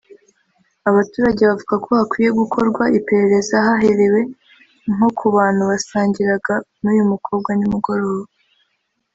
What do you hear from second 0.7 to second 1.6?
Abaturage